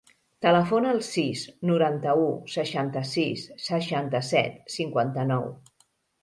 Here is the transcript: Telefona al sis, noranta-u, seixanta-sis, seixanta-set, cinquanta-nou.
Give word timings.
Telefona 0.43 0.87
al 0.93 1.01
sis, 1.07 1.43
noranta-u, 1.71 2.23
seixanta-sis, 2.53 3.45
seixanta-set, 3.67 4.57
cinquanta-nou. 4.79 5.47